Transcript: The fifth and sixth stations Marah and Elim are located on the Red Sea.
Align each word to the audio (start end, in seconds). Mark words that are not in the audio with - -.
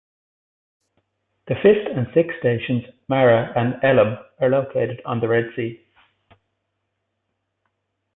The 1.45 1.53
fifth 1.61 1.95
and 1.95 2.07
sixth 2.15 2.39
stations 2.39 2.85
Marah 3.07 3.53
and 3.55 3.75
Elim 3.83 4.17
are 4.39 4.49
located 4.49 4.99
on 5.05 5.19
the 5.19 5.27
Red 5.27 5.51
Sea. 5.55 5.79